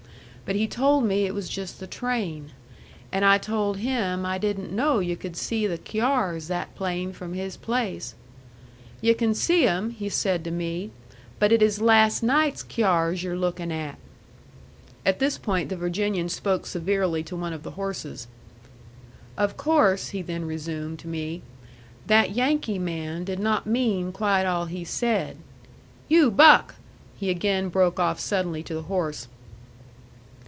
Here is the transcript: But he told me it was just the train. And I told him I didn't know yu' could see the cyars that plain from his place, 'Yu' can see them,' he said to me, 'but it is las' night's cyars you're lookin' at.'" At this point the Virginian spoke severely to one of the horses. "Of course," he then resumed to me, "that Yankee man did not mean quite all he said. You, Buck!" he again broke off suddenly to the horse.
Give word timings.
But 0.43 0.57
he 0.59 0.67
told 0.67 1.05
me 1.05 1.23
it 1.25 1.33
was 1.33 1.47
just 1.47 1.79
the 1.79 1.87
train. 1.87 2.51
And 3.09 3.23
I 3.23 3.37
told 3.37 3.77
him 3.77 4.25
I 4.25 4.37
didn't 4.37 4.69
know 4.69 4.99
yu' 4.99 5.15
could 5.15 5.37
see 5.37 5.65
the 5.65 5.77
cyars 5.87 6.47
that 6.49 6.75
plain 6.75 7.13
from 7.13 7.33
his 7.33 7.55
place, 7.55 8.15
'Yu' 8.99 9.15
can 9.15 9.33
see 9.33 9.63
them,' 9.63 9.91
he 9.91 10.09
said 10.09 10.43
to 10.43 10.51
me, 10.51 10.91
'but 11.39 11.53
it 11.53 11.61
is 11.61 11.79
las' 11.79 12.21
night's 12.21 12.65
cyars 12.67 13.23
you're 13.23 13.37
lookin' 13.37 13.71
at.'" 13.71 13.97
At 15.05 15.19
this 15.19 15.37
point 15.37 15.69
the 15.69 15.77
Virginian 15.77 16.27
spoke 16.27 16.65
severely 16.65 17.23
to 17.23 17.35
one 17.37 17.53
of 17.53 17.63
the 17.63 17.71
horses. 17.79 18.27
"Of 19.37 19.55
course," 19.55 20.09
he 20.09 20.21
then 20.21 20.43
resumed 20.43 20.99
to 20.99 21.07
me, 21.07 21.43
"that 22.07 22.31
Yankee 22.31 22.77
man 22.79 23.23
did 23.23 23.39
not 23.39 23.65
mean 23.67 24.11
quite 24.11 24.43
all 24.43 24.65
he 24.65 24.83
said. 24.83 25.37
You, 26.09 26.29
Buck!" 26.29 26.75
he 27.15 27.29
again 27.29 27.69
broke 27.69 28.01
off 28.01 28.19
suddenly 28.19 28.63
to 28.63 28.73
the 28.73 28.81
horse. 28.91 29.29